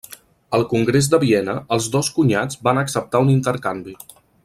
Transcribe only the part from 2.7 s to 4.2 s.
acceptar un intercanvi.